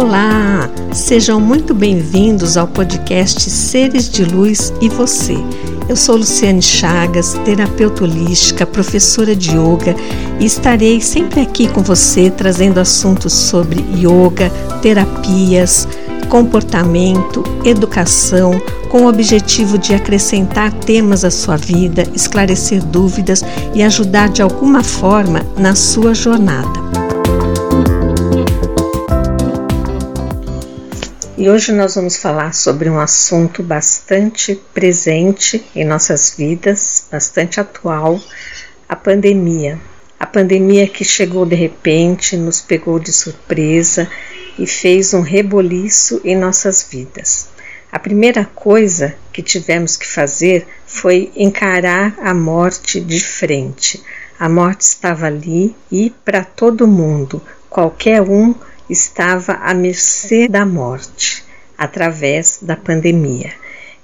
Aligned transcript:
Olá! 0.00 0.70
Sejam 0.94 1.38
muito 1.38 1.74
bem-vindos 1.74 2.56
ao 2.56 2.66
podcast 2.66 3.50
Seres 3.50 4.08
de 4.08 4.24
Luz 4.24 4.72
e 4.80 4.88
Você. 4.88 5.36
Eu 5.90 5.94
sou 5.94 6.16
Luciane 6.16 6.62
Chagas, 6.62 7.34
terapeuta 7.44 8.04
holística, 8.04 8.64
professora 8.64 9.36
de 9.36 9.50
yoga 9.50 9.94
e 10.40 10.46
estarei 10.46 11.02
sempre 11.02 11.42
aqui 11.42 11.68
com 11.68 11.82
você 11.82 12.30
trazendo 12.30 12.80
assuntos 12.80 13.34
sobre 13.34 13.84
yoga, 13.94 14.48
terapias, 14.80 15.86
comportamento, 16.30 17.44
educação, 17.62 18.58
com 18.88 19.02
o 19.02 19.06
objetivo 19.06 19.76
de 19.76 19.94
acrescentar 19.94 20.72
temas 20.72 21.26
à 21.26 21.30
sua 21.30 21.58
vida, 21.58 22.04
esclarecer 22.14 22.82
dúvidas 22.82 23.44
e 23.74 23.82
ajudar 23.82 24.30
de 24.30 24.40
alguma 24.40 24.82
forma 24.82 25.42
na 25.58 25.74
sua 25.74 26.14
jornada. 26.14 26.79
E 31.40 31.48
hoje 31.48 31.72
nós 31.72 31.94
vamos 31.94 32.18
falar 32.18 32.52
sobre 32.52 32.90
um 32.90 33.00
assunto 33.00 33.62
bastante 33.62 34.60
presente 34.74 35.64
em 35.74 35.86
nossas 35.86 36.34
vidas, 36.36 37.06
bastante 37.10 37.58
atual, 37.58 38.20
a 38.86 38.94
pandemia. 38.94 39.80
A 40.18 40.26
pandemia 40.26 40.86
que 40.86 41.02
chegou 41.02 41.46
de 41.46 41.54
repente, 41.54 42.36
nos 42.36 42.60
pegou 42.60 42.98
de 42.98 43.10
surpresa 43.10 44.06
e 44.58 44.66
fez 44.66 45.14
um 45.14 45.22
reboliço 45.22 46.20
em 46.24 46.36
nossas 46.36 46.86
vidas. 46.90 47.48
A 47.90 47.98
primeira 47.98 48.44
coisa 48.44 49.14
que 49.32 49.40
tivemos 49.42 49.96
que 49.96 50.06
fazer 50.06 50.66
foi 50.84 51.32
encarar 51.34 52.18
a 52.20 52.34
morte 52.34 53.00
de 53.00 53.18
frente. 53.18 53.98
A 54.38 54.46
morte 54.46 54.82
estava 54.82 55.24
ali 55.24 55.74
e 55.90 56.10
para 56.22 56.44
todo 56.44 56.86
mundo, 56.86 57.40
qualquer 57.70 58.20
um 58.20 58.54
estava 58.90 59.52
à 59.52 59.72
mercê 59.72 60.48
da 60.48 60.66
morte 60.66 61.19
através 61.80 62.58
da 62.60 62.76
pandemia. 62.76 63.50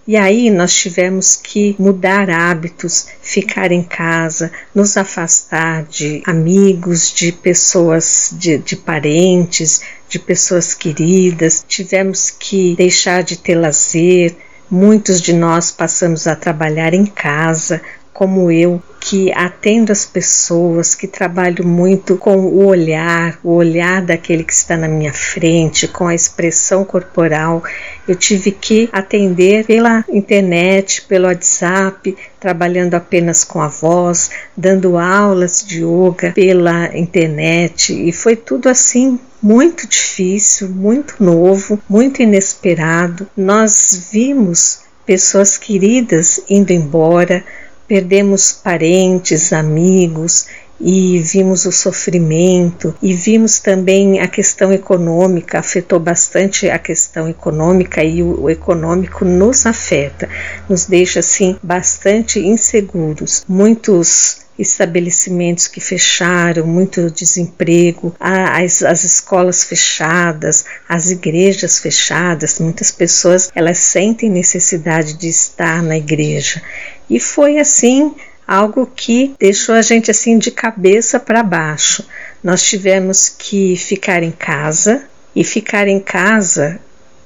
E 0.08 0.16
aí 0.16 0.50
nós 0.50 0.72
tivemos 0.72 1.36
que 1.36 1.76
mudar 1.78 2.30
hábitos, 2.30 3.08
ficar 3.20 3.70
em 3.70 3.82
casa, 3.82 4.50
nos 4.74 4.96
afastar 4.96 5.82
de 5.82 6.22
amigos, 6.24 7.12
de 7.12 7.32
pessoas, 7.32 8.30
de, 8.32 8.56
de, 8.58 8.76
parentes, 8.76 9.82
de 10.08 10.18
pessoas 10.18 10.72
queridas. 10.72 11.62
Tivemos 11.68 12.30
que 12.30 12.74
deixar 12.76 13.22
de 13.24 13.36
ter 13.36 13.56
lazer. 13.56 14.34
Muitos 14.70 15.20
de 15.20 15.32
nós 15.32 15.70
passamos 15.70 16.26
a 16.26 16.36
trabalhar 16.36 16.94
em 16.94 17.04
casa, 17.04 17.82
como 18.12 18.50
eu, 18.50 18.80
que 19.08 19.32
atendo 19.32 19.92
as 19.92 20.04
pessoas, 20.04 20.92
que 20.92 21.06
trabalho 21.06 21.64
muito 21.64 22.16
com 22.16 22.38
o 22.38 22.66
olhar, 22.66 23.38
o 23.44 23.52
olhar 23.52 24.02
daquele 24.02 24.42
que 24.42 24.52
está 24.52 24.76
na 24.76 24.88
minha 24.88 25.12
frente, 25.12 25.86
com 25.86 26.08
a 26.08 26.14
expressão 26.14 26.84
corporal. 26.84 27.62
Eu 28.08 28.16
tive 28.16 28.50
que 28.50 28.88
atender 28.92 29.64
pela 29.64 30.04
internet, 30.08 31.02
pelo 31.02 31.28
WhatsApp, 31.28 32.16
trabalhando 32.40 32.94
apenas 32.94 33.44
com 33.44 33.60
a 33.62 33.68
voz, 33.68 34.28
dando 34.56 34.98
aulas 34.98 35.64
de 35.64 35.84
yoga 35.84 36.32
pela 36.32 36.98
internet 36.98 37.92
e 37.92 38.10
foi 38.10 38.34
tudo 38.34 38.68
assim 38.68 39.20
muito 39.40 39.86
difícil, 39.86 40.68
muito 40.68 41.22
novo, 41.22 41.80
muito 41.88 42.20
inesperado. 42.20 43.28
Nós 43.36 44.08
vimos 44.10 44.80
pessoas 45.06 45.56
queridas 45.56 46.40
indo 46.50 46.72
embora, 46.72 47.44
Perdemos 47.88 48.52
parentes, 48.52 49.52
amigos 49.52 50.46
e 50.80 51.18
vimos 51.20 51.64
o 51.64 51.72
sofrimento 51.72 52.94
e 53.00 53.14
vimos 53.14 53.58
também 53.58 54.20
a 54.20 54.28
questão 54.28 54.72
econômica, 54.72 55.58
afetou 55.58 55.98
bastante 55.98 56.68
a 56.68 56.78
questão 56.78 57.28
econômica 57.28 58.04
e 58.04 58.22
o, 58.22 58.50
econômico 58.50 59.24
nos 59.24 59.64
afeta, 59.66 60.28
nos 60.68 60.86
deixa 60.86 61.20
assim 61.20 61.56
bastante 61.62 62.38
inseguros. 62.40 63.44
Muitos 63.48 64.45
estabelecimentos 64.58 65.68
que 65.68 65.80
fecharam, 65.80 66.66
muito 66.66 67.10
desemprego, 67.10 68.14
as, 68.18 68.82
as 68.82 69.04
escolas 69.04 69.64
fechadas, 69.64 70.64
as 70.88 71.10
igrejas 71.10 71.78
fechadas, 71.78 72.58
muitas 72.58 72.90
pessoas 72.90 73.50
elas 73.54 73.78
sentem 73.78 74.30
necessidade 74.30 75.14
de 75.14 75.28
estar 75.28 75.82
na 75.82 75.96
igreja. 75.96 76.62
E 77.08 77.20
foi 77.20 77.58
assim 77.58 78.14
algo 78.46 78.86
que 78.86 79.34
deixou 79.38 79.74
a 79.74 79.82
gente 79.82 80.10
assim 80.10 80.38
de 80.38 80.50
cabeça 80.50 81.18
para 81.18 81.42
baixo. 81.42 82.04
Nós 82.42 82.62
tivemos 82.62 83.28
que 83.28 83.76
ficar 83.76 84.22
em 84.22 84.30
casa 84.30 85.04
e 85.34 85.42
ficar 85.42 85.88
em 85.88 86.00
casa 86.00 86.80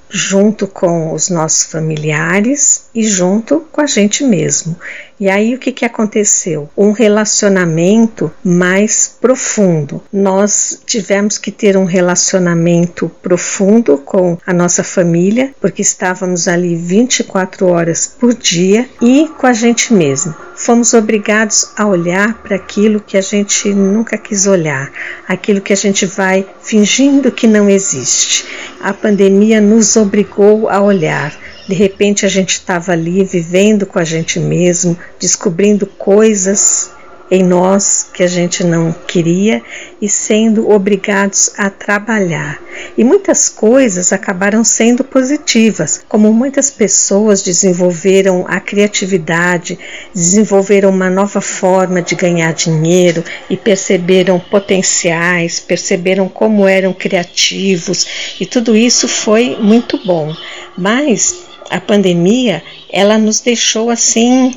junto 0.08 0.66
com 0.66 1.12
os 1.12 1.28
nossos 1.28 1.70
familiares 1.70 2.86
e 2.92 3.04
junto 3.04 3.60
com 3.70 3.80
a 3.80 3.86
gente 3.86 4.24
mesmo. 4.24 4.76
E 5.20 5.28
aí 5.28 5.54
o 5.54 5.58
que, 5.58 5.70
que 5.70 5.84
aconteceu? 5.84 6.70
Um 6.74 6.92
relacionamento 6.92 8.32
mais 8.42 9.14
profundo. 9.20 10.02
Nós 10.10 10.80
tivemos 10.86 11.36
que 11.36 11.52
ter 11.52 11.76
um 11.76 11.84
relacionamento 11.84 13.10
profundo 13.22 13.98
com 13.98 14.38
a 14.46 14.54
nossa 14.54 14.82
família, 14.82 15.54
porque 15.60 15.82
estávamos 15.82 16.48
ali 16.48 16.74
24 16.74 17.66
horas 17.66 18.14
por 18.18 18.32
dia 18.32 18.88
e 19.02 19.28
com 19.36 19.46
a 19.46 19.52
gente 19.52 19.92
mesmo. 19.92 20.34
Fomos 20.56 20.94
obrigados 20.94 21.70
a 21.76 21.86
olhar 21.86 22.34
para 22.42 22.56
aquilo 22.56 23.00
que 23.00 23.18
a 23.18 23.22
gente 23.22 23.74
nunca 23.74 24.16
quis 24.16 24.46
olhar, 24.46 24.90
aquilo 25.28 25.60
que 25.60 25.72
a 25.74 25.76
gente 25.76 26.06
vai 26.06 26.46
fingindo 26.62 27.30
que 27.30 27.46
não 27.46 27.68
existe. 27.68 28.46
A 28.80 28.94
pandemia 28.94 29.60
nos 29.60 29.96
obrigou 29.96 30.70
a 30.70 30.80
olhar 30.80 31.34
de 31.70 31.76
repente 31.76 32.26
a 32.26 32.28
gente 32.28 32.54
estava 32.54 32.90
ali 32.90 33.22
vivendo 33.22 33.86
com 33.86 34.00
a 34.00 34.04
gente 34.04 34.40
mesmo, 34.40 34.98
descobrindo 35.20 35.86
coisas 35.86 36.90
em 37.30 37.44
nós 37.44 38.10
que 38.12 38.24
a 38.24 38.26
gente 38.26 38.64
não 38.64 38.92
queria 38.92 39.62
e 40.02 40.08
sendo 40.08 40.68
obrigados 40.68 41.52
a 41.56 41.70
trabalhar. 41.70 42.60
E 42.98 43.04
muitas 43.04 43.48
coisas 43.48 44.12
acabaram 44.12 44.64
sendo 44.64 45.04
positivas, 45.04 46.02
como 46.08 46.32
muitas 46.32 46.72
pessoas 46.72 47.40
desenvolveram 47.40 48.44
a 48.48 48.58
criatividade, 48.58 49.78
desenvolveram 50.12 50.90
uma 50.90 51.08
nova 51.08 51.40
forma 51.40 52.02
de 52.02 52.16
ganhar 52.16 52.52
dinheiro 52.52 53.22
e 53.48 53.56
perceberam 53.56 54.40
potenciais, 54.40 55.60
perceberam 55.60 56.28
como 56.28 56.66
eram 56.66 56.92
criativos 56.92 58.34
e 58.40 58.46
tudo 58.46 58.76
isso 58.76 59.06
foi 59.06 59.56
muito 59.60 60.04
bom. 60.04 60.34
Mas 60.76 61.49
a 61.70 61.80
pandemia 61.80 62.62
ela 62.90 63.16
nos 63.16 63.40
deixou 63.40 63.88
assim 63.88 64.54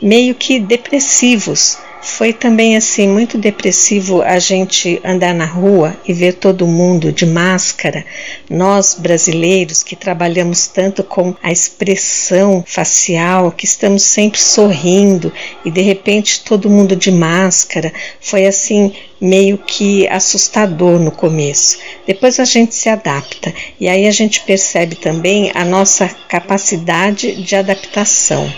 meio 0.00 0.34
que 0.34 0.60
depressivos 0.60 1.78
foi 2.02 2.32
também 2.32 2.76
assim 2.76 3.06
muito 3.06 3.38
depressivo 3.38 4.22
a 4.22 4.40
gente 4.40 5.00
andar 5.04 5.32
na 5.32 5.44
rua 5.44 5.96
e 6.06 6.12
ver 6.12 6.34
todo 6.34 6.66
mundo 6.66 7.12
de 7.12 7.24
máscara. 7.24 8.04
Nós 8.50 8.96
brasileiros 8.98 9.84
que 9.84 9.94
trabalhamos 9.94 10.66
tanto 10.66 11.04
com 11.04 11.32
a 11.40 11.52
expressão 11.52 12.64
facial, 12.66 13.52
que 13.52 13.64
estamos 13.64 14.02
sempre 14.02 14.40
sorrindo 14.40 15.32
e 15.64 15.70
de 15.70 15.80
repente 15.80 16.42
todo 16.44 16.68
mundo 16.68 16.96
de 16.96 17.12
máscara, 17.12 17.92
foi 18.20 18.46
assim 18.46 18.92
meio 19.22 19.56
que 19.56 20.08
assustador 20.08 20.98
no 20.98 21.12
começo. 21.12 21.78
Depois 22.04 22.40
a 22.40 22.44
gente 22.44 22.74
se 22.74 22.88
adapta 22.88 23.54
e 23.78 23.88
aí 23.88 24.08
a 24.08 24.10
gente 24.10 24.40
percebe 24.40 24.96
também 24.96 25.52
a 25.54 25.64
nossa 25.64 26.08
capacidade 26.28 27.36
de 27.36 27.54
adaptação. 27.54 28.52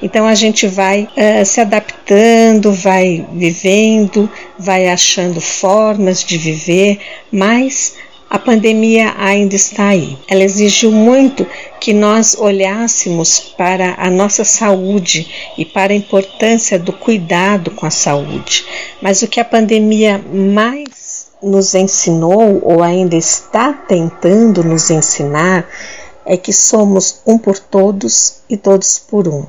Então 0.00 0.24
a 0.24 0.34
gente 0.36 0.68
vai 0.68 1.02
uh, 1.02 1.44
se 1.44 1.60
adaptando, 1.60 2.72
vai 2.72 3.26
vivendo, 3.32 4.30
vai 4.56 4.88
achando 4.88 5.40
formas 5.40 6.22
de 6.22 6.38
viver, 6.38 7.00
mas 7.32 7.96
a 8.34 8.38
pandemia 8.40 9.14
ainda 9.16 9.54
está 9.54 9.90
aí. 9.90 10.18
Ela 10.26 10.42
exigiu 10.42 10.90
muito 10.90 11.46
que 11.78 11.92
nós 11.92 12.36
olhássemos 12.36 13.38
para 13.38 13.94
a 13.96 14.10
nossa 14.10 14.42
saúde 14.42 15.52
e 15.56 15.64
para 15.64 15.92
a 15.92 15.96
importância 15.96 16.76
do 16.76 16.92
cuidado 16.92 17.70
com 17.70 17.86
a 17.86 17.90
saúde. 17.90 18.66
Mas 19.00 19.22
o 19.22 19.28
que 19.28 19.38
a 19.38 19.44
pandemia 19.44 20.18
mais 20.18 21.28
nos 21.40 21.76
ensinou, 21.76 22.60
ou 22.64 22.82
ainda 22.82 23.14
está 23.14 23.72
tentando 23.72 24.64
nos 24.64 24.90
ensinar, 24.90 25.68
é 26.26 26.36
que 26.36 26.52
somos 26.52 27.20
um 27.24 27.38
por 27.38 27.56
todos 27.56 28.38
e 28.50 28.56
todos 28.56 28.98
por 28.98 29.28
um. 29.28 29.46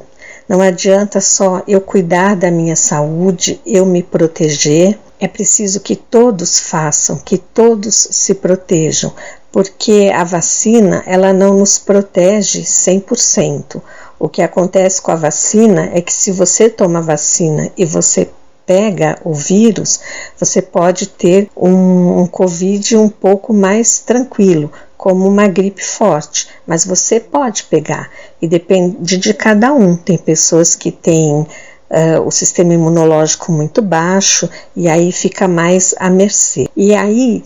Não 0.48 0.62
adianta 0.62 1.20
só 1.20 1.64
eu 1.68 1.82
cuidar 1.82 2.36
da 2.36 2.52
minha 2.52 2.76
saúde, 2.76 3.60
eu 3.66 3.86
me 3.86 4.04
proteger. 4.04 4.98
É 5.20 5.28
preciso 5.28 5.80
que 5.80 5.96
todos 5.96 6.60
façam, 6.60 7.18
que 7.18 7.38
todos 7.38 7.96
se 8.12 8.36
protejam, 8.36 9.12
porque 9.52 10.12
a 10.14 10.24
vacina 10.24 11.02
ela 11.08 11.34
não 11.34 11.58
nos 11.58 11.80
protege 11.80 12.62
100%. 12.62 13.82
O 14.20 14.30
que 14.30 14.42
acontece 14.42 15.02
com 15.02 15.12
a 15.12 15.16
vacina 15.16 15.90
é 15.94 16.02
que 16.02 16.14
se 16.14 16.32
você 16.32 16.70
toma 16.70 17.02
vacina 17.02 17.72
e 17.76 17.86
você 17.86 18.30
pega 18.66 19.20
o 19.24 19.34
vírus, 19.34 20.00
você 20.38 20.62
pode 20.62 21.08
ter 21.08 21.50
um, 21.56 22.22
um 22.22 22.28
Covid 22.28 22.98
um 22.98 23.10
pouco 23.10 23.54
mais 23.54 24.00
tranquilo, 24.00 24.72
como 25.06 25.28
uma 25.28 25.48
gripe 25.48 25.86
forte, 25.86 26.48
mas 26.66 26.84
você 26.84 27.20
pode 27.20 27.66
pegar 27.66 28.10
e 28.42 28.48
depende 28.48 29.18
de 29.20 29.36
cada 29.36 29.72
um. 29.72 29.96
Tem 29.96 30.18
pessoas 30.18 30.74
que 30.74 30.92
têm 30.92 31.46
Uh, 31.88 32.20
o 32.26 32.32
sistema 32.32 32.74
imunológico 32.74 33.52
muito 33.52 33.80
baixo 33.80 34.50
e 34.76 34.90
aí 34.90 35.12
fica 35.12 35.48
mais 35.48 35.94
à 36.00 36.10
mercê. 36.10 36.68
E 36.76 36.96
aí, 36.96 37.46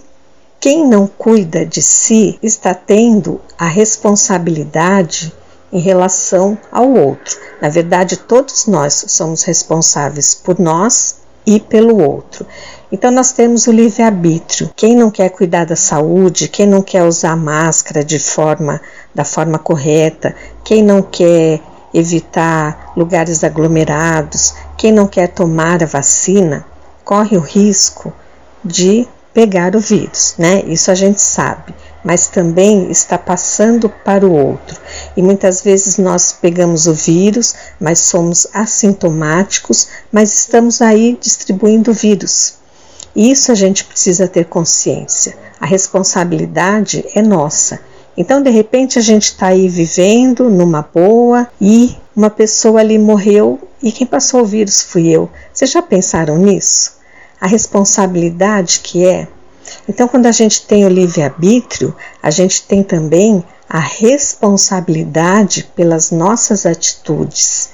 quem 0.62 0.88
não 0.88 1.06
cuida 1.06 1.66
de 1.66 1.82
si 1.82 2.40
está 2.42 2.74
tendo 2.74 3.42
a 3.58 3.68
responsabilidade 3.68 5.34
em 5.74 5.82
relação 5.82 6.58
ao 6.72 6.90
outro. 6.90 7.38
Na 7.62 7.68
verdade, 7.68 8.16
todos 8.16 8.66
nós 8.66 9.04
somos 9.10 9.44
responsáveis 9.44 10.34
por 10.34 10.58
nós 10.58 11.18
e 11.46 11.60
pelo 11.60 12.02
outro. 12.02 12.46
Então 12.92 13.12
nós 13.12 13.32
temos 13.32 13.68
o 13.68 13.72
livre-arbítrio. 13.72 14.72
Quem 14.76 14.96
não 14.96 15.12
quer 15.12 15.30
cuidar 15.30 15.66
da 15.66 15.76
saúde, 15.76 16.48
quem 16.48 16.66
não 16.66 16.82
quer 16.82 17.04
usar 17.04 17.36
máscara 17.36 18.04
de 18.04 18.18
forma 18.18 18.82
da 19.14 19.24
forma 19.24 19.60
correta, 19.60 20.36
quem 20.64 20.82
não 20.82 21.02
quer 21.02 21.62
evitar 21.94 22.94
lugares 22.98 23.44
aglomerados, 23.44 24.56
quem 24.76 24.92
não 24.92 25.08
quer 25.08 25.28
tomar 25.28 25.84
a 25.84 25.86
vacina, 25.86 26.66
corre 27.04 27.38
o 27.38 27.42
risco 27.42 28.12
de 28.64 29.08
pegar 29.34 29.76
o 29.76 29.80
vírus, 29.80 30.34
né? 30.38 30.64
Isso 30.66 30.90
a 30.90 30.96
gente 30.96 31.22
sabe, 31.22 31.74
mas 32.04 32.28
também 32.28 32.90
está 32.90 33.18
passando 33.18 33.88
para 33.88 34.26
o 34.26 34.34
outro. 34.34 34.80
E 35.16 35.22
muitas 35.22 35.62
vezes 35.62 35.98
nós 35.98 36.34
pegamos 36.34 36.88
o 36.88 36.94
vírus, 36.94 37.54
mas 37.80 38.00
somos 38.00 38.48
assintomáticos, 38.54 39.88
mas 40.12 40.34
estamos 40.34 40.82
aí 40.82 41.18
distribuindo 41.22 41.92
o 41.92 41.94
vírus. 41.94 42.59
Isso 43.16 43.52
a 43.52 43.56
gente 43.56 43.86
precisa 43.86 44.28
ter 44.28 44.46
consciência. 44.46 45.38
A 45.60 45.66
responsabilidade 45.66 47.06
é 47.14 47.22
nossa 47.22 47.80
então, 48.20 48.44
de 48.44 48.50
repente, 48.50 49.00
a 49.00 49.02
gente 49.02 49.28
está 49.28 49.48
aí 49.48 49.70
vivendo 49.70 50.50
numa 50.50 50.82
boa 50.82 51.48
e 51.60 51.96
uma 52.14 52.30
pessoa 52.30 52.82
ali 52.82 53.00
morreu 53.00 53.58
e 53.82 53.94
quem 53.94 54.06
passou 54.06 54.42
o 54.42 54.46
vírus 54.46 54.82
fui 54.82 55.08
eu. 55.08 55.30
Vocês 55.54 55.72
já 55.72 55.82
pensaram 55.82 56.38
nisso? 56.38 56.98
A 57.40 57.48
responsabilidade 57.48 58.82
que 58.82 59.06
é. 59.06 59.26
Então, 59.88 60.06
quando 60.06 60.26
a 60.26 60.34
gente 60.34 60.64
tem 60.64 60.86
o 60.86 60.90
livre-arbítrio, 60.90 61.96
a 62.22 62.30
gente 62.30 62.64
tem 62.64 62.84
também 62.84 63.42
a 63.70 63.80
responsabilidade 63.80 65.72
pelas 65.74 66.12
nossas 66.12 66.66
atitudes. 66.66 67.70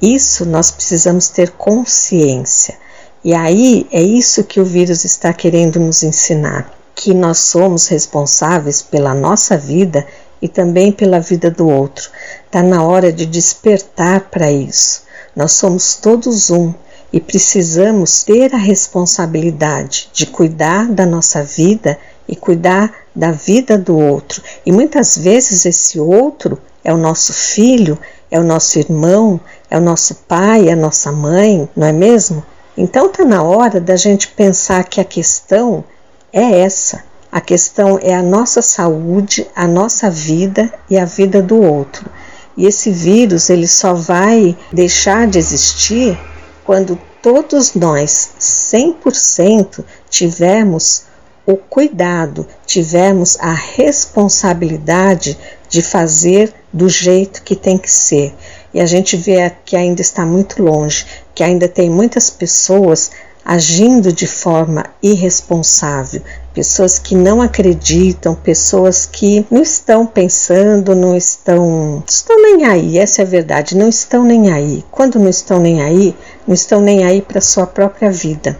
Isso 0.00 0.46
nós 0.46 0.70
precisamos 0.70 1.28
ter 1.28 1.50
consciência. 1.50 2.78
E 3.24 3.34
aí 3.34 3.86
é 3.90 4.02
isso 4.02 4.44
que 4.44 4.60
o 4.60 4.64
vírus 4.64 5.04
está 5.04 5.32
querendo 5.32 5.80
nos 5.80 6.02
ensinar 6.02 6.70
que 6.94 7.12
nós 7.12 7.38
somos 7.38 7.88
responsáveis 7.88 8.80
pela 8.80 9.14
nossa 9.14 9.56
vida 9.56 10.06
e 10.40 10.48
também 10.48 10.92
pela 10.92 11.20
vida 11.20 11.50
do 11.50 11.68
outro. 11.68 12.10
Está 12.46 12.62
na 12.62 12.82
hora 12.82 13.12
de 13.12 13.26
despertar 13.26 14.28
para 14.30 14.50
isso. 14.50 15.02
Nós 15.34 15.52
somos 15.52 15.96
todos 15.96 16.50
um 16.50 16.72
e 17.12 17.20
precisamos 17.20 18.22
ter 18.22 18.54
a 18.54 18.58
responsabilidade 18.58 20.08
de 20.12 20.26
cuidar 20.26 20.86
da 20.88 21.06
nossa 21.06 21.42
vida 21.42 21.98
e 22.28 22.36
cuidar 22.36 22.92
da 23.14 23.32
vida 23.32 23.76
do 23.76 23.96
outro. 23.98 24.42
E 24.64 24.72
muitas 24.72 25.16
vezes 25.16 25.64
esse 25.64 25.98
outro 25.98 26.58
é 26.82 26.92
o 26.92 26.98
nosso 26.98 27.32
filho, 27.32 27.98
é 28.30 28.38
o 28.38 28.44
nosso 28.44 28.78
irmão, 28.78 29.40
é 29.70 29.78
o 29.78 29.80
nosso 29.80 30.14
pai, 30.28 30.68
é 30.68 30.72
a 30.72 30.76
nossa 30.76 31.10
mãe, 31.10 31.68
não 31.76 31.86
é 31.86 31.92
mesmo? 31.92 32.44
Então 32.76 33.06
está 33.06 33.24
na 33.24 33.42
hora 33.42 33.80
da 33.80 33.96
gente 33.96 34.28
pensar 34.28 34.84
que 34.84 35.00
a 35.00 35.04
questão 35.04 35.84
é 36.32 36.60
essa. 36.60 37.04
A 37.30 37.40
questão 37.40 37.98
é 38.02 38.14
a 38.14 38.22
nossa 38.22 38.62
saúde, 38.62 39.46
a 39.54 39.66
nossa 39.66 40.10
vida 40.10 40.72
e 40.90 40.98
a 40.98 41.04
vida 41.04 41.40
do 41.40 41.60
outro. 41.60 42.08
E 42.56 42.66
esse 42.66 42.90
vírus 42.90 43.50
ele 43.50 43.66
só 43.66 43.94
vai 43.94 44.56
deixar 44.72 45.26
de 45.26 45.38
existir 45.38 46.18
quando 46.64 46.98
todos 47.20 47.74
nós, 47.74 48.30
100%, 48.38 49.84
tivermos 50.08 51.04
o 51.46 51.56
cuidado, 51.56 52.46
tivermos 52.66 53.38
a 53.40 53.52
responsabilidade 53.52 55.38
de 55.68 55.82
fazer 55.82 56.52
do 56.72 56.88
jeito 56.88 57.42
que 57.42 57.54
tem 57.54 57.76
que 57.76 57.90
ser. 57.90 58.34
E 58.74 58.80
a 58.80 58.86
gente 58.86 59.16
vê 59.16 59.52
que 59.64 59.76
ainda 59.76 60.02
está 60.02 60.26
muito 60.26 60.60
longe, 60.60 61.06
que 61.32 61.44
ainda 61.44 61.68
tem 61.68 61.88
muitas 61.88 62.28
pessoas 62.28 63.12
agindo 63.44 64.12
de 64.12 64.26
forma 64.26 64.86
irresponsável, 65.02 66.22
pessoas 66.54 66.98
que 66.98 67.14
não 67.14 67.42
acreditam, 67.42 68.34
pessoas 68.34 69.06
que 69.06 69.46
não 69.50 69.62
estão 69.62 70.06
pensando, 70.06 70.94
não 70.94 71.14
estão, 71.14 72.02
estão 72.08 72.40
nem 72.42 72.64
aí, 72.64 72.98
essa 72.98 73.22
é 73.22 73.24
a 73.24 73.28
verdade, 73.28 73.76
não 73.76 73.88
estão 73.88 74.24
nem 74.24 74.50
aí. 74.50 74.84
Quando 74.90 75.18
não 75.18 75.28
estão 75.28 75.60
nem 75.60 75.82
aí, 75.82 76.16
não 76.46 76.54
estão 76.54 76.80
nem 76.80 77.04
aí 77.04 77.20
para 77.20 77.40
sua 77.40 77.66
própria 77.66 78.10
vida. 78.10 78.58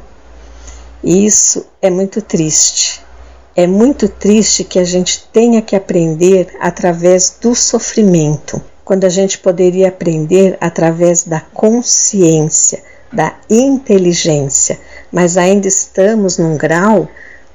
E 1.03 1.25
isso 1.25 1.67
é 1.81 1.91
muito 1.91 2.21
triste. 2.21 3.03
É 3.57 3.67
muito 3.67 4.09
triste 4.09 4.65
que 4.65 4.79
a 4.79 4.85
gente 4.85 5.27
tenha 5.33 5.63
que 5.63 5.77
aprender 5.77 6.49
através 6.61 7.37
do 7.41 7.55
sofrimento, 7.55 8.61
quando 8.85 9.05
a 9.05 9.09
gente 9.09 9.39
poderia 9.39 9.89
aprender 9.89 10.57
através 10.61 11.25
da 11.25 11.41
consciência 11.41 12.83
da 13.15 13.37
inteligência, 13.49 14.79
mas 15.11 15.37
ainda 15.37 15.69
estamos 15.69 16.37
num 16.37 16.57
grau 16.57 17.09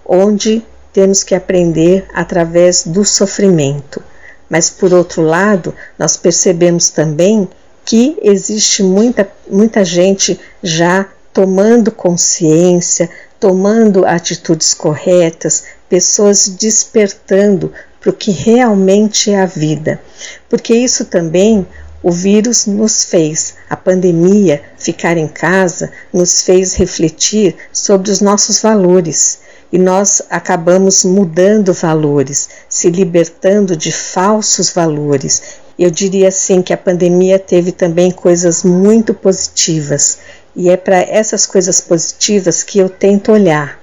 onde 0.05 0.65
temos 0.93 1.21
que 1.21 1.35
aprender 1.35 2.07
através 2.13 2.87
do 2.87 3.03
sofrimento. 3.03 4.01
Mas 4.49 4.69
por 4.69 4.93
outro 4.93 5.21
lado, 5.21 5.75
nós 5.97 6.17
percebemos 6.17 6.89
também 6.89 7.47
que 7.85 8.17
existe 8.21 8.81
muita, 8.81 9.29
muita 9.49 9.83
gente 9.83 10.39
já 10.63 11.07
tomando 11.33 11.91
consciência, 11.91 13.09
tomando 13.39 14.05
atitudes 14.05 14.73
corretas, 14.73 15.65
pessoas 15.87 16.47
despertando 16.47 17.71
para 17.99 18.09
o 18.09 18.13
que 18.13 18.31
realmente 18.31 19.31
é 19.31 19.41
a 19.41 19.45
vida. 19.45 20.01
Porque 20.49 20.73
isso 20.73 21.05
também 21.05 21.67
o 22.01 22.11
vírus 22.11 22.65
nos 22.65 23.03
fez, 23.03 23.55
a 23.69 23.75
pandemia, 23.75 24.61
ficar 24.77 25.17
em 25.17 25.27
casa, 25.27 25.91
nos 26.13 26.41
fez 26.41 26.75
refletir 26.75 27.55
sobre 27.73 28.09
os 28.09 28.21
nossos 28.21 28.61
valores 28.61 29.39
e 29.71 29.77
nós 29.77 30.21
acabamos 30.29 31.03
mudando 31.03 31.73
valores, 31.73 32.49
se 32.67 32.89
libertando 32.89 33.75
de 33.75 33.91
falsos 33.91 34.71
valores. 34.71 35.59
Eu 35.77 35.91
diria 35.91 36.29
assim 36.29 36.61
que 36.61 36.73
a 36.73 36.77
pandemia 36.77 37.37
teve 37.37 37.71
também 37.71 38.11
coisas 38.11 38.63
muito 38.63 39.13
positivas 39.13 40.19
e 40.55 40.69
é 40.69 40.77
para 40.77 40.97
essas 40.97 41.45
coisas 41.45 41.79
positivas 41.79 42.63
que 42.63 42.79
eu 42.79 42.89
tento 42.89 43.31
olhar. 43.31 43.78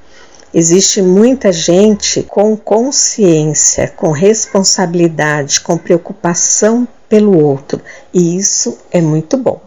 Existe 0.55 1.03
muita 1.03 1.53
gente 1.53 2.23
com 2.23 2.57
consciência, 2.57 3.89
com 3.89 4.11
responsabilidade, 4.11 5.61
com 5.61 5.77
preocupação 5.77 6.87
pelo 7.09 7.43
outro, 7.43 7.81
e 8.13 8.37
isso 8.37 8.79
é 8.91 9.01
muito 9.01 9.37
bom. 9.37 9.61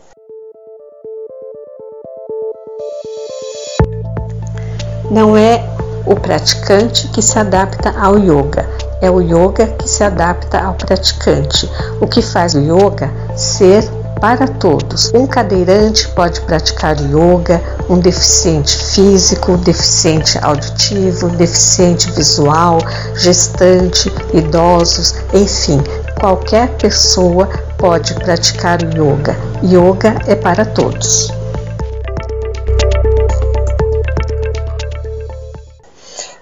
Não 5.12 5.36
é 5.36 5.64
o 6.06 6.16
praticante 6.16 7.08
que 7.10 7.22
se 7.22 7.38
adapta 7.38 7.90
ao 7.92 8.18
yoga, 8.18 8.68
é 9.02 9.10
o 9.10 9.22
yoga 9.22 9.68
que 9.68 9.88
se 9.88 10.04
adapta 10.04 10.60
ao 10.60 10.76
praticante, 10.76 11.70
o 12.00 12.08
que 12.08 12.22
faz 12.22 12.56
o 12.56 12.60
yoga 12.60 13.12
ser 13.36 13.84
para 14.20 14.48
todos. 14.48 15.12
Um 15.14 15.26
cadeirante 15.26 16.08
pode 16.10 16.42
praticar 16.42 16.96
yoga, 17.00 17.62
um 17.90 18.00
deficiente 18.00 18.78
físico, 18.78 19.58
deficiente 19.58 20.38
auditivo, 20.42 21.30
deficiente 21.30 22.12
visual, 22.12 22.80
gestante, 23.16 24.12
idosos, 24.34 25.16
enfim, 25.34 25.82
qualquer 26.20 26.70
pessoa 26.78 27.48
pode 27.78 28.14
praticar 28.16 28.80
yoga. 28.94 29.36
Yoga 29.64 30.16
é 30.28 30.36
para 30.36 30.66
todos. 30.66 31.39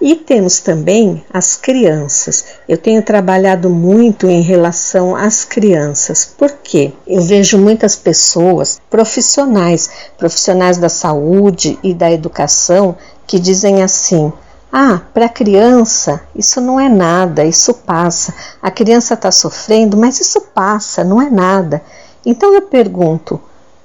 E 0.08 0.16
temos 0.16 0.60
também 0.60 1.22
as 1.30 1.54
crianças. 1.54 2.42
Eu 2.66 2.78
tenho 2.78 3.02
trabalhado 3.02 3.68
muito 3.68 4.26
em 4.26 4.40
relação 4.40 5.14
às 5.14 5.44
crianças, 5.44 6.32
porque 6.38 6.94
eu 7.06 7.20
vejo 7.20 7.58
muitas 7.58 7.94
pessoas, 7.94 8.80
profissionais, 8.88 9.90
profissionais 10.16 10.78
da 10.78 10.88
saúde 10.88 11.78
e 11.82 11.92
da 11.92 12.10
educação, 12.10 12.96
que 13.26 13.38
dizem 13.38 13.82
assim: 13.82 14.32
ah, 14.72 15.02
para 15.12 15.28
criança 15.28 16.22
isso 16.34 16.58
não 16.58 16.80
é 16.80 16.88
nada, 16.88 17.44
isso 17.44 17.74
passa. 17.74 18.32
A 18.62 18.70
criança 18.70 19.12
está 19.12 19.30
sofrendo, 19.30 19.94
mas 19.94 20.18
isso 20.20 20.40
passa, 20.54 21.04
não 21.04 21.20
é 21.20 21.28
nada. 21.28 21.82
Então 22.24 22.54
eu 22.54 22.62
pergunto: 22.62 23.38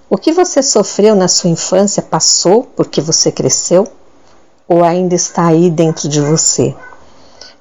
O 0.10 0.18
que 0.18 0.32
você 0.32 0.64
sofreu 0.64 1.18
na 1.18 1.28
sua 1.28 1.50
infância 1.50 2.02
passou 2.02 2.64
porque 2.78 3.02
você 3.02 3.30
cresceu? 3.30 3.86
Ou 4.74 4.84
ainda 4.84 5.14
está 5.14 5.46
aí 5.48 5.70
dentro 5.70 6.10
de 6.10 6.20
você? 6.20 6.76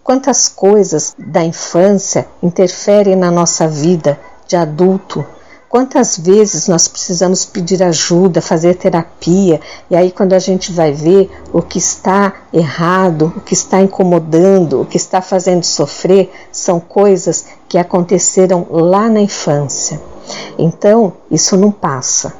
Quantas 0.03 0.49
coisas 0.49 1.15
da 1.19 1.45
infância 1.45 2.27
interferem 2.43 3.17
na 3.17 3.31
nossa 3.31 3.69
vida 3.69 4.19
de 4.49 4.57
adulto 4.57 5.25
Quantas 5.73 6.19
vezes 6.19 6.69
nós 6.69 6.87
precisamos 6.87 7.47
pedir 7.47 7.83
ajuda, 7.83 8.43
fazer 8.43 8.75
terapia, 8.75 9.59
e 9.91 9.97
aí 9.97 10.11
quando 10.11 10.35
a 10.35 10.39
gente 10.39 10.71
vai 10.71 10.93
ver 10.93 11.31
o 11.51 11.63
que 11.63 11.79
está 11.79 12.43
errado, 12.53 13.33
o 13.35 13.41
que 13.41 13.55
está 13.55 13.81
incomodando, 13.81 14.83
o 14.83 14.85
que 14.85 14.99
está 14.99 15.23
fazendo 15.23 15.65
sofrer, 15.65 16.31
são 16.53 16.79
coisas 16.79 17.47
que 17.71 17.79
aconteceram 17.79 18.67
lá 18.71 19.09
na 19.09 19.23
infância. 19.23 19.99
Então, 20.59 21.15
isso 21.31 21.57
não 21.57 21.73
passa. 21.73 22.35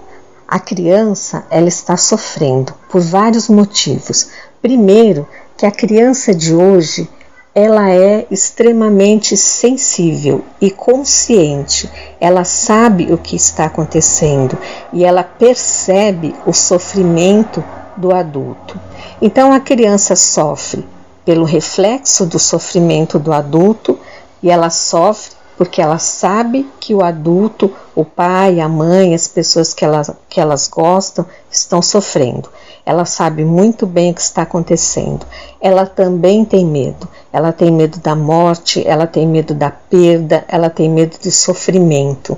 A 0.47 0.59
criança, 0.59 1.47
ela 1.49 1.69
está 1.69 1.97
sofrendo 1.97 2.75
por 2.91 3.01
vários 3.01 3.49
motivos. 3.49 4.29
Primeiro, 4.63 5.27
que 5.57 5.67
a 5.67 5.73
criança 5.73 6.33
de 6.33 6.55
hoje, 6.55 7.11
ela 7.53 7.91
é 7.91 8.25
extremamente 8.31 9.37
sensível 9.37 10.45
e 10.61 10.71
consciente. 10.71 11.91
Ela 12.21 12.45
sabe 12.45 13.13
o 13.13 13.19
que 13.19 13.35
está 13.35 13.65
acontecendo 13.65 14.57
e 14.93 15.05
ela 15.05 15.25
percebe 15.25 16.33
o 16.47 16.53
sofrimento 16.53 17.63
do 17.97 18.15
adulto. 18.15 18.81
Então 19.21 19.53
a 19.53 19.59
criança 19.59 20.15
sofre 20.15 20.87
pelo 21.25 21.45
reflexo 21.45 22.25
do 22.25 22.39
sofrimento 22.39 23.19
do 23.19 23.33
adulto 23.33 23.99
e 24.41 24.49
ela 24.49 24.71
sofre 24.71 25.33
porque 25.57 25.83
ela 25.83 25.99
sabe 25.99 26.69
que 26.81 26.95
o 26.95 27.03
adulto, 27.03 27.73
o 27.95 28.05
pai, 28.05 28.59
a 28.59 28.69
mãe, 28.69 29.15
as 29.15 29.29
pessoas 29.29 29.75
que 29.75 29.85
elas, 29.85 30.11
que 30.29 30.41
elas 30.41 30.67
gostam 30.67 31.27
estão 31.51 31.83
sofrendo. 31.83 32.49
Ela 32.85 33.05
sabe 33.05 33.45
muito 33.45 33.87
bem 33.87 34.11
o 34.11 34.15
que 34.15 34.21
está 34.21 34.43
acontecendo. 34.43 35.25
Ela 35.61 35.87
também 35.87 36.45
tem 36.45 36.67
medo. 36.67 37.09
Ela 37.33 37.53
tem 37.53 37.71
medo 37.71 37.99
da 38.01 38.15
morte, 38.15 38.87
ela 38.87 39.07
tem 39.07 39.27
medo 39.27 39.55
da 39.55 39.71
perda, 39.71 40.45
ela 40.49 40.69
tem 40.69 40.91
medo 40.91 41.17
de 41.21 41.31
sofrimento. 41.31 42.37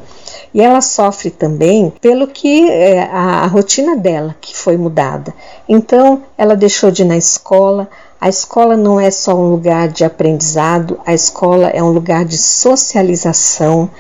E 0.53 0.61
ela 0.61 0.81
sofre 0.81 1.31
também 1.31 1.93
pelo 2.01 2.29
que 2.29 2.71
é, 2.71 3.03
a, 3.05 3.43
a 3.43 3.47
rotina 3.47 3.97
dela 3.97 4.37
que 4.41 4.57
foi 4.57 4.77
mudada. 4.77 5.35
Então, 5.69 6.23
ela 6.39 6.55
deixou 6.55 6.91
de 6.91 7.03
ir 7.03 7.07
na 7.07 7.17
escola, 7.17 7.89
a 8.21 8.29
escola 8.29 8.77
não 8.77 9.01
é 9.01 9.11
só 9.11 9.35
um 9.35 9.51
lugar 9.51 9.89
de 9.89 10.05
aprendizado, 10.05 10.99
a 11.05 11.13
escola 11.13 11.69
é 11.69 11.83
um 11.83 11.91
lugar 11.91 12.25
de 12.25 12.39
socialização. 12.39 13.91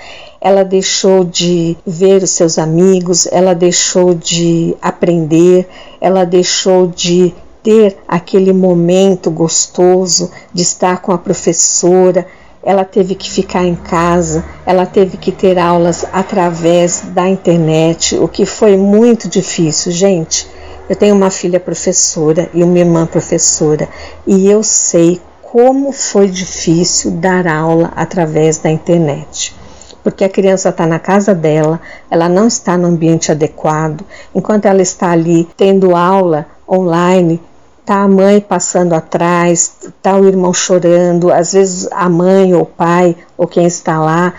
Ela 0.44 0.62
deixou 0.62 1.24
de 1.24 1.74
ver 1.86 2.22
os 2.22 2.28
seus 2.28 2.58
amigos, 2.58 3.26
ela 3.32 3.54
deixou 3.54 4.12
de 4.14 4.76
aprender, 4.82 5.66
ela 5.98 6.24
deixou 6.26 6.86
de 6.86 7.32
ter 7.62 7.96
aquele 8.06 8.52
momento 8.52 9.30
gostoso 9.30 10.30
de 10.52 10.60
estar 10.60 11.00
com 11.00 11.12
a 11.12 11.16
professora. 11.16 12.26
Ela 12.62 12.84
teve 12.84 13.14
que 13.14 13.30
ficar 13.30 13.64
em 13.64 13.74
casa, 13.74 14.44
ela 14.66 14.84
teve 14.84 15.16
que 15.16 15.32
ter 15.32 15.58
aulas 15.58 16.04
através 16.12 17.00
da 17.14 17.26
internet, 17.26 18.18
o 18.18 18.28
que 18.28 18.44
foi 18.44 18.76
muito 18.76 19.30
difícil, 19.30 19.92
gente. 19.92 20.46
Eu 20.90 20.94
tenho 20.94 21.14
uma 21.14 21.30
filha 21.30 21.58
professora 21.58 22.50
e 22.52 22.62
uma 22.62 22.78
irmã 22.78 23.06
professora 23.06 23.88
e 24.26 24.46
eu 24.46 24.62
sei 24.62 25.22
como 25.40 25.90
foi 25.90 26.28
difícil 26.28 27.12
dar 27.12 27.46
aula 27.46 27.90
através 27.96 28.58
da 28.58 28.70
internet. 28.70 29.63
Porque 30.04 30.22
a 30.22 30.28
criança 30.28 30.68
está 30.68 30.86
na 30.86 31.00
casa 31.00 31.34
dela, 31.34 31.80
ela 32.08 32.28
não 32.28 32.46
está 32.46 32.76
no 32.76 32.86
ambiente 32.86 33.32
adequado, 33.32 34.04
enquanto 34.34 34.66
ela 34.66 34.82
está 34.82 35.10
ali 35.10 35.48
tendo 35.56 35.96
aula 35.96 36.46
online, 36.68 37.40
tá 37.84 38.02
a 38.02 38.08
mãe 38.08 38.40
passando 38.40 38.92
atrás, 38.92 39.74
tá 40.00 40.16
o 40.16 40.26
irmão 40.26 40.54
chorando, 40.54 41.32
às 41.32 41.54
vezes 41.54 41.88
a 41.90 42.08
mãe 42.08 42.54
ou 42.54 42.62
o 42.62 42.66
pai 42.66 43.16
ou 43.36 43.48
quem 43.48 43.66
está 43.66 43.98
lá 43.98 44.34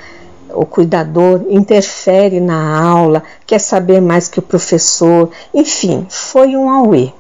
o 0.56 0.66
cuidador 0.66 1.46
interfere 1.50 2.40
na 2.40 2.80
aula, 2.80 3.24
quer 3.46 3.60
saber 3.60 4.02
mais 4.02 4.28
que 4.28 4.40
o 4.40 4.44
professor, 4.44 5.30
enfim, 5.54 6.08
foi 6.10 6.56
um 6.56 6.70
auê. 6.70 7.12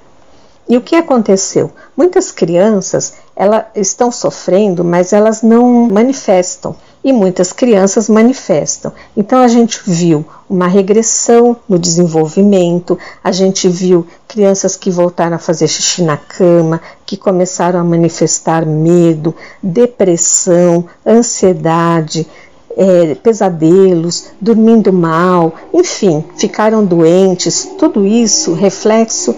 E 0.67 0.77
o 0.77 0.81
que 0.81 0.95
aconteceu? 0.95 1.71
Muitas 1.95 2.31
crianças 2.31 3.13
elas 3.35 3.65
estão 3.75 4.11
sofrendo, 4.11 4.83
mas 4.83 5.13
elas 5.13 5.41
não 5.43 5.87
manifestam. 5.87 6.75
E 7.05 7.13
muitas 7.13 7.53
crianças 7.53 8.09
manifestam. 8.09 8.91
Então 9.15 9.37
a 9.37 9.47
gente 9.47 9.79
viu 9.85 10.25
uma 10.49 10.65
regressão 10.65 11.55
no 11.69 11.77
desenvolvimento, 11.77 12.97
a 13.23 13.31
gente 13.31 13.69
viu 13.69 14.07
crianças 14.27 14.75
que 14.75 14.89
voltaram 14.89 15.35
a 15.35 15.39
fazer 15.39 15.67
xixi 15.67 16.01
na 16.01 16.17
cama, 16.17 16.81
que 17.05 17.15
começaram 17.15 17.79
a 17.79 17.83
manifestar 17.83 18.65
medo, 18.65 19.35
depressão, 19.61 20.85
ansiedade, 21.05 22.27
é, 22.75 23.13
pesadelos, 23.13 24.29
dormindo 24.41 24.91
mal, 24.91 25.53
enfim, 25.71 26.23
ficaram 26.35 26.83
doentes, 26.83 27.69
tudo 27.77 28.03
isso 28.03 28.53
reflexo 28.53 29.35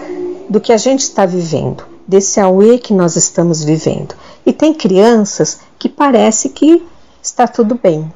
do 0.48 0.58
que 0.58 0.72
a 0.72 0.78
gente 0.78 1.00
está 1.00 1.26
vivendo, 1.26 1.84
desse 2.06 2.40
auê 2.40 2.78
que 2.78 2.94
nós 2.94 3.14
estamos 3.14 3.62
vivendo. 3.62 4.14
E 4.46 4.54
tem 4.54 4.72
crianças 4.72 5.58
que 5.78 5.90
parece 5.90 6.48
que 6.48 6.82
está 7.22 7.46
tudo 7.46 7.78
bem, 7.80 8.12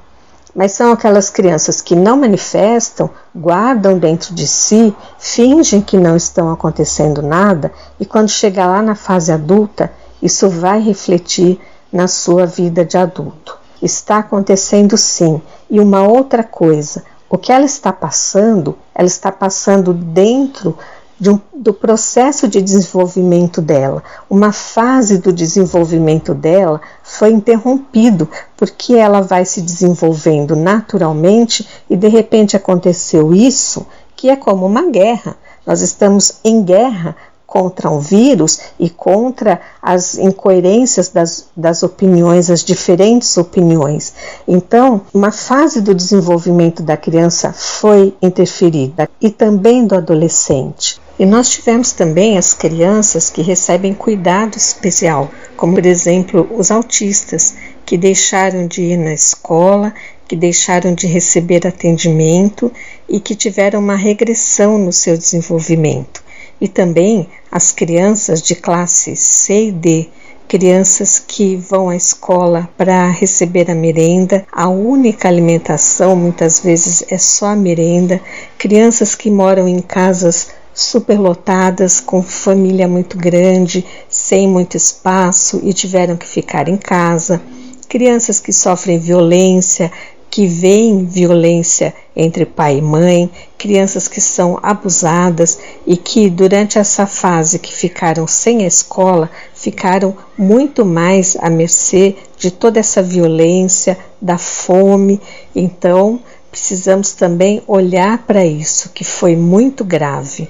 mas 0.55 0.73
são 0.73 0.93
aquelas 0.93 1.31
crianças 1.31 1.81
que 1.81 1.97
não 1.97 2.17
manifestam, 2.17 3.09
guardam 3.35 3.99
dentro 3.99 4.35
de 4.35 4.47
si, 4.47 4.95
fingem 5.19 5.81
que 5.81 5.97
não 5.97 6.17
estão 6.17 6.53
acontecendo 6.53 7.23
nada 7.23 7.73
e 7.99 8.05
quando 8.05 8.29
chegar 8.29 8.67
lá 8.67 8.83
na 8.83 8.95
fase 8.95 9.33
adulta, 9.33 9.91
isso 10.21 10.49
vai 10.49 10.81
refletir 10.81 11.59
na 11.93 12.07
sua 12.07 12.47
vida 12.47 12.85
de 12.85 12.97
adulto. 12.97 13.59
Está 13.81 14.19
acontecendo 14.19 14.97
sim. 14.97 15.43
E 15.69 15.81
uma 15.81 16.07
outra 16.07 16.45
coisa, 16.45 17.03
o 17.29 17.37
que 17.37 17.51
ela 17.51 17.65
está 17.65 17.93
passando, 17.93 18.79
ela 18.95 19.09
está 19.09 19.33
passando 19.33 19.93
dentro 19.93 20.79
de 21.19 21.31
um, 21.31 21.41
do 21.55 21.73
processo 21.73 22.49
de 22.49 22.61
desenvolvimento 22.61 23.61
dela. 23.61 24.03
Uma 24.29 24.53
fase 24.53 25.19
do 25.19 25.33
desenvolvimento 25.33 26.35
dela 26.35 26.81
foi 27.13 27.31
interrompido 27.31 28.27
porque 28.57 28.95
ela 28.95 29.21
vai 29.21 29.45
se 29.45 29.61
desenvolvendo 29.61 30.57
naturalmente 30.57 31.69
e 31.89 31.95
de 31.95 32.09
repente 32.09 32.57
aconteceu 32.57 33.35
isso 33.35 33.87
que 34.17 34.31
é 34.31 34.37
como 34.37 34.65
uma 34.65 34.91
guerra. 34.91 35.37
Nós 35.67 35.83
estamos 35.83 36.41
em 36.43 36.63
guerra 36.63 37.15
contra 37.53 37.91
um 37.91 37.99
vírus 37.99 38.61
e 38.81 38.89
contra 38.89 39.61
as 39.83 40.17
incoerências 40.17 41.11
das, 41.11 41.49
das 41.55 41.83
opiniões, 41.83 42.49
as 42.49 42.65
diferentes 42.65 43.37
opiniões. 43.37 44.15
Então, 44.49 45.03
uma 45.13 45.31
fase 45.31 45.83
do 45.83 45.95
desenvolvimento 45.95 46.83
da 46.83 46.97
criança 46.97 47.53
foi 47.53 48.15
interferida 48.23 49.07
e 49.21 49.29
também 49.29 49.87
do 49.87 49.95
adolescente. 49.95 50.99
E 51.19 51.27
nós 51.27 51.51
tivemos 51.51 51.93
também 51.93 52.39
as 52.39 52.55
crianças 52.55 53.29
que 53.29 53.43
recebem 53.43 53.93
cuidado 53.93 54.57
especial, 54.57 55.31
como 55.55 55.75
por 55.75 55.85
exemplo 55.85 56.49
os 56.57 56.71
autistas, 56.71 57.55
que 57.85 57.99
deixaram 57.99 58.67
de 58.67 58.81
ir 58.81 58.97
na 58.97 59.13
escola, 59.13 59.93
que 60.27 60.35
deixaram 60.35 60.95
de 60.95 61.07
receber 61.07 61.67
atendimento 61.67 62.73
e 63.07 63.21
que 63.21 63.35
tiveram 63.35 63.79
uma 63.79 63.95
regressão 63.95 64.79
no 64.79 64.91
seu 64.91 65.19
desenvolvimento 65.19 66.22
e 66.63 66.69
também 66.69 67.27
as 67.51 67.73
crianças 67.73 68.41
de 68.41 68.55
classe 68.55 69.17
C 69.17 69.67
e 69.67 69.73
D, 69.73 70.09
crianças 70.47 71.19
que 71.19 71.57
vão 71.57 71.89
à 71.89 71.97
escola 71.97 72.69
para 72.79 73.11
receber 73.11 73.69
a 73.69 73.75
merenda, 73.75 74.47
a 74.53 74.69
única 74.69 75.27
alimentação 75.27 76.15
muitas 76.15 76.61
vezes 76.61 77.05
é 77.11 77.19
só 77.19 77.47
a 77.47 77.57
merenda, 77.57 78.21
crianças 78.57 79.17
que 79.17 79.29
moram 79.29 79.67
em 79.67 79.81
casas 79.81 80.51
superlotadas, 80.73 81.99
com 81.99 82.23
família 82.23 82.87
muito 82.87 83.19
grande, 83.19 83.85
sem 84.09 84.47
muito 84.47 84.77
espaço 84.77 85.61
e 85.65 85.73
tiveram 85.73 86.17
que 86.17 86.27
ficar 86.27 86.69
em 86.69 86.77
casa, 86.77 87.43
crianças 87.89 88.39
que 88.39 88.53
sofrem 88.53 89.01
violência, 89.01 89.91
que 90.33 90.47
veem 90.47 91.05
violência 91.05 91.95
entre 92.17 92.47
pai 92.47 92.79
e 92.79 92.81
mãe, 92.81 93.31
crianças 93.59 94.09
que 94.09 94.19
são 94.19 94.59
abusadas 94.63 95.59
e 95.87 95.95
que 95.95 96.31
durante 96.31 96.79
essa 96.79 97.07
fase 97.07 97.59
que 97.59 97.71
ficaram 97.71 98.27
sem 98.27 98.65
a 98.65 98.67
escola, 98.67 99.31
ficaram 99.53 100.17
muito 100.39 100.87
mais 100.87 101.37
à 101.39 101.51
mercê 101.51 102.17
de 102.39 102.51
toda 102.51 102.81
essa 102.81 103.03
violência, 103.03 103.99
da 104.19 104.39
fome. 104.39 105.21
Então, 105.55 106.19
precisamos 106.51 107.13
também 107.13 107.63
olhar 107.67 108.17
para 108.27 108.43
isso, 108.43 108.89
que 108.89 109.05
foi 109.05 109.37
muito 109.37 109.85
grave. 109.85 110.49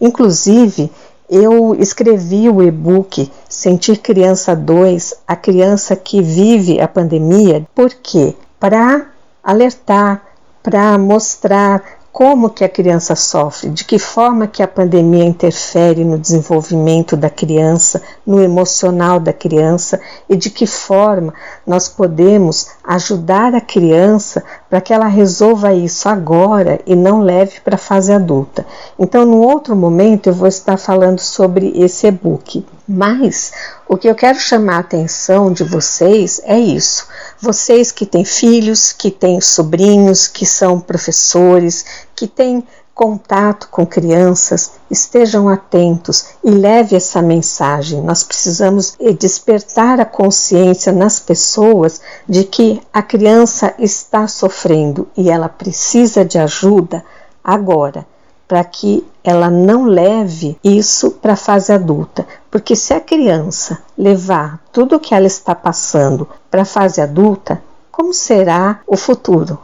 Inclusive, 0.00 0.90
eu 1.30 1.76
escrevi 1.78 2.48
o 2.50 2.60
e-book 2.60 3.30
Sentir 3.48 3.98
Criança 3.98 4.56
2, 4.56 5.14
a 5.24 5.36
criança 5.36 5.94
que 5.94 6.20
vive 6.20 6.80
a 6.80 6.88
pandemia, 6.88 7.64
porque 7.72 8.34
para 8.58 9.06
alertar, 9.42 10.22
para 10.62 10.96
mostrar 10.98 11.82
como 12.14 12.48
que 12.48 12.62
a 12.62 12.68
criança 12.68 13.16
sofre, 13.16 13.68
de 13.70 13.84
que 13.84 13.98
forma 13.98 14.46
que 14.46 14.62
a 14.62 14.68
pandemia 14.68 15.24
interfere 15.24 16.04
no 16.04 16.16
desenvolvimento 16.16 17.16
da 17.16 17.28
criança, 17.28 18.00
no 18.24 18.40
emocional 18.40 19.18
da 19.18 19.32
criança 19.32 20.00
e 20.28 20.36
de 20.36 20.48
que 20.48 20.64
forma 20.64 21.34
nós 21.66 21.88
podemos 21.88 22.68
ajudar 22.84 23.52
a 23.52 23.60
criança 23.60 24.44
para 24.70 24.80
que 24.80 24.94
ela 24.94 25.08
resolva 25.08 25.74
isso 25.74 26.08
agora 26.08 26.80
e 26.86 26.94
não 26.94 27.20
leve 27.20 27.58
para 27.64 27.74
a 27.74 27.78
fase 27.78 28.12
adulta. 28.12 28.64
Então, 28.96 29.24
no 29.24 29.38
outro 29.38 29.74
momento, 29.74 30.28
eu 30.28 30.34
vou 30.34 30.46
estar 30.46 30.76
falando 30.76 31.18
sobre 31.18 31.72
esse 31.74 32.06
e-book. 32.06 32.64
Mas 32.86 33.50
o 33.88 33.96
que 33.96 34.06
eu 34.06 34.14
quero 34.14 34.38
chamar 34.38 34.76
a 34.76 34.80
atenção 34.80 35.50
de 35.50 35.64
vocês 35.64 36.40
é 36.44 36.58
isso. 36.58 37.08
Vocês 37.40 37.90
que 37.90 38.04
têm 38.04 38.26
filhos, 38.26 38.92
que 38.92 39.10
têm 39.10 39.40
sobrinhos, 39.40 40.28
que 40.28 40.44
são 40.44 40.78
professores, 40.78 41.84
que 42.14 42.26
têm 42.26 42.62
contato 42.94 43.68
com 43.70 43.86
crianças, 43.86 44.72
estejam 44.90 45.48
atentos 45.48 46.26
e 46.44 46.50
leve 46.50 46.94
essa 46.94 47.22
mensagem. 47.22 48.02
Nós 48.02 48.22
precisamos 48.22 48.96
despertar 49.18 49.98
a 49.98 50.04
consciência 50.04 50.92
nas 50.92 51.18
pessoas 51.18 52.00
de 52.28 52.44
que 52.44 52.82
a 52.92 53.02
criança 53.02 53.74
está 53.78 54.28
sofrendo 54.28 55.08
e 55.16 55.30
ela 55.30 55.48
precisa 55.48 56.24
de 56.24 56.38
ajuda 56.38 57.02
agora 57.42 58.06
para 58.46 58.62
que 58.64 59.06
ela 59.22 59.50
não 59.50 59.84
leve 59.84 60.58
isso 60.62 61.12
para 61.12 61.32
a 61.32 61.36
fase 61.36 61.72
adulta. 61.72 62.26
Porque 62.50 62.76
se 62.76 62.92
a 62.92 63.00
criança 63.00 63.78
levar 63.96 64.60
tudo 64.72 64.96
o 64.96 65.00
que 65.00 65.14
ela 65.14 65.26
está 65.26 65.54
passando 65.54 66.28
para 66.50 66.62
a 66.62 66.66
fase 66.66 67.00
adulta, 67.00 67.62
como 67.90 68.12
será 68.12 68.80
o 68.86 68.96
futuro? 68.96 69.58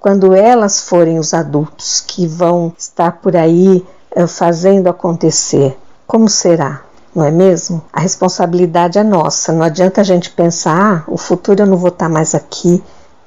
Quando 0.00 0.34
elas 0.34 0.80
forem 0.80 1.18
os 1.18 1.34
adultos 1.34 2.02
que 2.06 2.26
vão 2.26 2.72
estar 2.76 3.18
por 3.20 3.36
aí 3.36 3.86
uh, 4.16 4.26
fazendo 4.26 4.88
acontecer, 4.88 5.78
como 6.06 6.28
será? 6.28 6.82
Não 7.14 7.24
é 7.24 7.30
mesmo? 7.30 7.82
A 7.92 8.00
responsabilidade 8.00 8.98
é 8.98 9.02
nossa. 9.02 9.52
Não 9.52 9.62
adianta 9.62 10.00
a 10.00 10.04
gente 10.04 10.30
pensar, 10.30 11.04
ah, 11.06 11.10
o 11.10 11.18
futuro 11.18 11.62
eu 11.62 11.66
não 11.66 11.76
vou 11.76 11.88
estar 11.90 12.08
mais 12.08 12.34
aqui. 12.34 12.82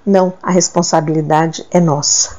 Não, 0.05 0.33
a 0.41 0.51
responsabilidade 0.51 1.65
é 1.69 1.79
nossa. 1.79 2.37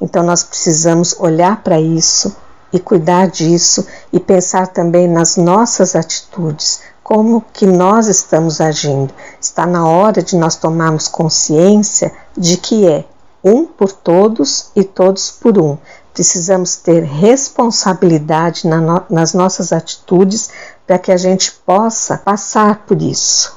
Então 0.00 0.22
nós 0.22 0.42
precisamos 0.42 1.16
olhar 1.18 1.62
para 1.62 1.80
isso 1.80 2.36
e 2.72 2.78
cuidar 2.78 3.28
disso 3.28 3.86
e 4.12 4.20
pensar 4.20 4.68
também 4.68 5.08
nas 5.08 5.36
nossas 5.36 5.94
atitudes, 5.94 6.80
como 7.02 7.44
que 7.52 7.66
nós 7.66 8.08
estamos 8.08 8.60
agindo. 8.60 9.12
Está 9.40 9.64
na 9.66 9.86
hora 9.86 10.22
de 10.22 10.36
nós 10.36 10.56
tomarmos 10.56 11.08
consciência 11.08 12.12
de 12.36 12.56
que 12.56 12.86
é 12.86 13.04
um 13.42 13.64
por 13.64 13.92
todos 13.92 14.70
e 14.74 14.82
todos 14.82 15.30
por 15.30 15.58
um. 15.58 15.78
Precisamos 16.12 16.76
ter 16.76 17.04
responsabilidade 17.04 18.66
na 18.66 18.80
no, 18.80 19.02
nas 19.08 19.34
nossas 19.34 19.72
atitudes 19.72 20.50
para 20.86 20.98
que 20.98 21.12
a 21.12 21.16
gente 21.16 21.52
possa 21.52 22.18
passar 22.18 22.84
por 22.86 23.00
isso 23.00 23.54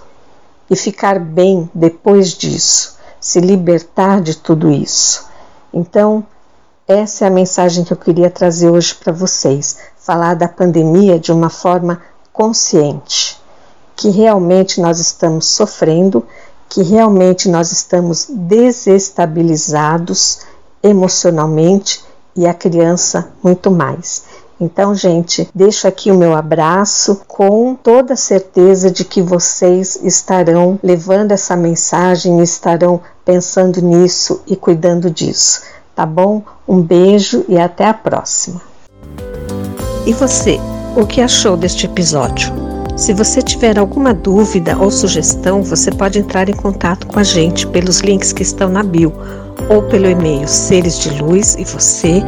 e 0.69 0.75
ficar 0.75 1.19
bem 1.19 1.69
depois 1.73 2.29
disso, 2.29 2.97
se 3.19 3.39
libertar 3.39 4.21
de 4.21 4.35
tudo 4.35 4.69
isso. 4.69 5.28
Então, 5.73 6.23
essa 6.87 7.25
é 7.25 7.27
a 7.27 7.31
mensagem 7.31 7.83
que 7.83 7.91
eu 7.93 7.97
queria 7.97 8.29
trazer 8.29 8.69
hoje 8.69 8.93
para 8.95 9.13
vocês: 9.13 9.77
falar 9.97 10.35
da 10.35 10.47
pandemia 10.47 11.19
de 11.19 11.31
uma 11.31 11.49
forma 11.49 12.01
consciente, 12.33 13.39
que 13.95 14.09
realmente 14.09 14.81
nós 14.81 14.99
estamos 14.99 15.45
sofrendo, 15.45 16.25
que 16.67 16.81
realmente 16.81 17.47
nós 17.49 17.71
estamos 17.71 18.25
desestabilizados 18.29 20.39
emocionalmente 20.81 22.03
e 22.35 22.47
a 22.47 22.53
criança 22.53 23.31
muito 23.43 23.69
mais. 23.69 24.23
Então, 24.61 24.93
gente, 24.93 25.47
deixo 25.55 25.87
aqui 25.87 26.11
o 26.11 26.17
meu 26.17 26.35
abraço 26.35 27.21
com 27.27 27.75
toda 27.75 28.13
a 28.13 28.17
certeza 28.17 28.91
de 28.91 29.05
que 29.05 29.21
vocês 29.21 29.97
estarão 30.03 30.77
levando 30.83 31.31
essa 31.31 31.55
mensagem, 31.55 32.41
estarão 32.41 32.99
pensando 33.23 33.81
nisso 33.81 34.41
e 34.45 34.57
cuidando 34.57 35.09
disso, 35.09 35.61
tá 35.95 36.05
bom? 36.05 36.41
Um 36.67 36.81
beijo 36.81 37.45
e 37.47 37.57
até 37.57 37.87
a 37.87 37.93
próxima. 37.93 38.61
E 40.05 40.11
você, 40.11 40.59
o 40.97 41.07
que 41.07 41.21
achou 41.21 41.55
deste 41.55 41.85
episódio? 41.85 42.51
Se 42.97 43.13
você 43.13 43.41
tiver 43.41 43.79
alguma 43.79 44.13
dúvida 44.13 44.77
ou 44.77 44.91
sugestão, 44.91 45.63
você 45.63 45.89
pode 45.89 46.19
entrar 46.19 46.49
em 46.49 46.53
contato 46.53 47.07
com 47.07 47.17
a 47.17 47.23
gente 47.23 47.65
pelos 47.65 48.01
links 48.01 48.33
que 48.33 48.43
estão 48.43 48.67
na 48.67 48.83
bio 48.83 49.13
ou 49.69 49.81
pelo 49.83 50.09
e-mail 50.09 50.47
seres 50.47 50.99
de 50.99 51.09
luz 51.21 51.55
e 51.55 51.63
você 51.63 52.23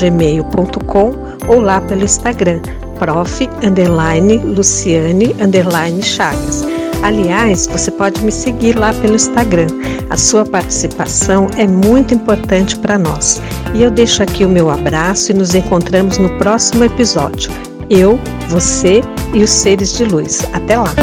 gmail.com 0.00 1.12
ou 1.48 1.60
lá 1.60 1.80
pelo 1.80 2.04
Instagram 2.04 2.60
prof 2.98 3.48
underline 3.64 4.38
Luciane 4.38 5.34
underline 5.40 6.02
Chagas. 6.02 6.64
Aliás, 7.02 7.66
você 7.66 7.90
pode 7.90 8.22
me 8.24 8.30
seguir 8.30 8.78
lá 8.78 8.94
pelo 8.94 9.16
Instagram. 9.16 9.66
A 10.08 10.16
sua 10.16 10.44
participação 10.44 11.48
é 11.56 11.66
muito 11.66 12.14
importante 12.14 12.78
para 12.78 12.96
nós. 12.96 13.42
E 13.74 13.82
eu 13.82 13.90
deixo 13.90 14.22
aqui 14.22 14.44
o 14.44 14.48
meu 14.48 14.70
abraço 14.70 15.32
e 15.32 15.34
nos 15.34 15.52
encontramos 15.54 16.18
no 16.18 16.28
próximo 16.38 16.84
episódio. 16.84 17.50
Eu, 17.90 18.20
você 18.48 19.00
e 19.34 19.42
os 19.42 19.50
seres 19.50 19.96
de 19.96 20.04
luz. 20.04 20.46
Até 20.52 20.78
lá! 20.78 20.94